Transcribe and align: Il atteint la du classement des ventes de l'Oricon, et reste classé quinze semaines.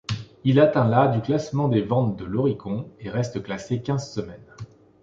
Il 0.43 0.59
atteint 0.59 0.87
la 0.87 1.07
du 1.09 1.21
classement 1.21 1.67
des 1.67 1.83
ventes 1.83 2.15
de 2.17 2.25
l'Oricon, 2.25 2.89
et 2.99 3.11
reste 3.11 3.43
classé 3.43 3.83
quinze 3.83 4.09
semaines. 4.09 4.55